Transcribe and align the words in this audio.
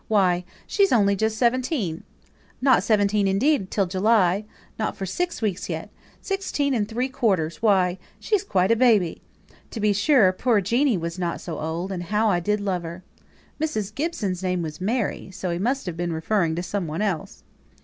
Why, 0.07 0.45
she's 0.65 0.91
only 0.91 1.15
just 1.15 1.37
seventeen, 1.37 2.01
not 2.59 2.81
seventeen, 2.81 3.27
indeed, 3.27 3.69
till 3.69 3.85
July; 3.85 4.45
not 4.79 4.97
for 4.97 5.05
six 5.05 5.43
weeks 5.43 5.69
yet. 5.69 5.91
Sixteen 6.19 6.73
and 6.73 6.89
three 6.89 7.07
quarters! 7.07 7.61
Why, 7.61 7.99
she's 8.19 8.43
quite 8.43 8.71
a 8.71 8.75
baby. 8.75 9.21
To 9.69 9.79
be 9.79 9.93
sure 9.93 10.33
poor 10.33 10.59
Jeanie 10.59 10.97
was 10.97 11.19
not 11.19 11.39
so 11.39 11.59
old, 11.59 11.91
and 11.91 12.01
how 12.05 12.29
I 12.31 12.39
did 12.39 12.59
love 12.59 12.81
her!" 12.81 13.03
(Mrs. 13.59 13.93
Gibson's 13.93 14.41
name 14.41 14.63
was 14.63 14.81
Mary, 14.81 15.29
so 15.29 15.51
he 15.51 15.59
must 15.59 15.85
have 15.85 15.97
been 15.97 16.13
referring 16.13 16.55
to 16.55 16.63
some 16.63 16.87
one 16.87 17.03
else.) 17.03 17.43